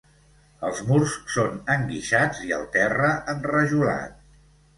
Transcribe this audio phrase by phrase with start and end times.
[0.69, 4.19] Els murs són enguixats i el terra enrajolat.